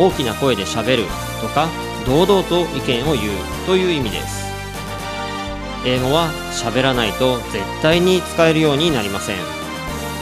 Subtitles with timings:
[0.00, 1.02] 大きな声でしゃべる
[1.42, 1.66] とか
[2.06, 3.26] 堂々と意見を言う
[3.66, 4.46] という意味です
[5.84, 9.36] 英語はしゃべらないと絶対に使えるようになりません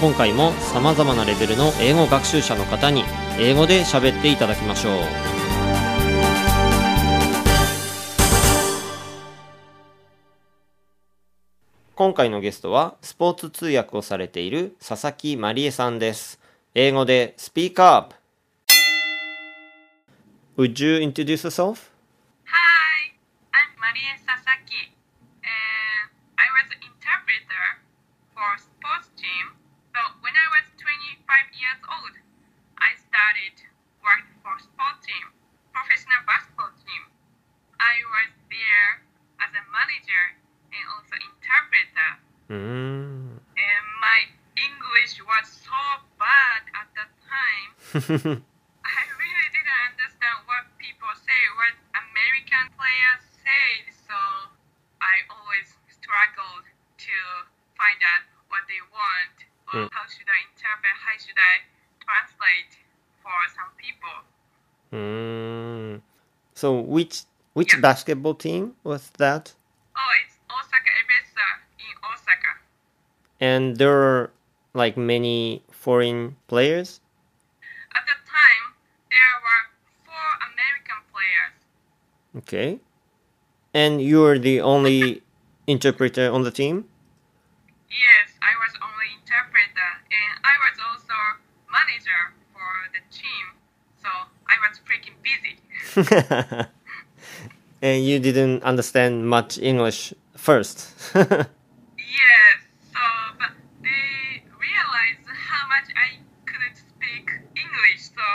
[0.00, 3.04] 今回もさまざまなレベルの英語学習者の方に
[3.38, 4.96] 英語でしゃべっていただきましょう
[11.94, 16.40] 今回のゲストはスポーツ通訳をされている佐々木まりえさんです
[16.74, 18.25] 英語でスピーカー
[20.56, 21.92] Would you introduce yourself?
[22.48, 23.12] Hi,
[23.52, 24.88] I'm Marie Sasaki.
[25.44, 26.00] Uh,
[26.40, 27.64] I was an interpreter
[28.32, 29.52] for sports team.
[29.92, 32.14] So when I was 25 years old,
[32.80, 33.68] I started
[34.00, 35.28] working for sports team,
[35.76, 37.04] professional basketball team.
[37.76, 39.04] I was there
[39.44, 40.24] as a manager
[40.72, 42.10] and also interpreter.
[42.48, 43.44] Mm.
[43.44, 44.20] And my
[44.56, 45.80] English was so
[46.16, 48.40] bad at that time.
[59.76, 59.88] mm.
[59.92, 60.94] how should I interpret?
[60.96, 61.54] How should I
[62.00, 62.72] translate
[63.20, 64.16] for some people?
[64.92, 66.00] Mm.
[66.54, 67.80] So which which yeah.
[67.80, 69.52] basketball team was that?
[69.96, 71.48] Oh, it's Osaka Ebesa
[71.80, 72.52] in Osaka.
[73.40, 74.30] And there are
[74.74, 77.00] like many foreign players.
[77.94, 78.64] At the time,
[79.08, 79.62] there were
[80.08, 81.54] four American players.
[82.42, 82.70] Okay.
[83.74, 85.22] And you were the only
[85.66, 86.86] interpreter on the team?
[87.90, 88.35] Yes.
[97.80, 100.92] and you didn't understand much English first.
[101.16, 101.48] yes,
[102.92, 103.00] so
[103.38, 108.28] but they realized how much I couldn't speak English, so